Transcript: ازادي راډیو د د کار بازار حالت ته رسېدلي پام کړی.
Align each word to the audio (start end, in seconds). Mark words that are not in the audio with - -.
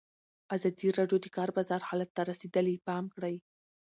ازادي 0.55 0.87
راډیو 0.97 1.17
د 1.21 1.23
د 1.23 1.27
کار 1.35 1.49
بازار 1.57 1.81
حالت 1.89 2.09
ته 2.15 2.21
رسېدلي 2.31 2.75
پام 2.87 3.05
کړی. 3.15 3.35